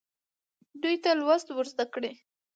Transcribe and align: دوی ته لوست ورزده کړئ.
دوی 0.81 0.95
ته 1.03 1.09
لوست 1.19 1.47
ورزده 1.51 1.85
کړئ. 1.93 2.13